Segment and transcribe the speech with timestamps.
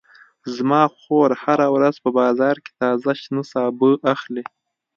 [0.55, 4.43] زما خور هره ورځ په بازار کې تازه شنه سابه اخلي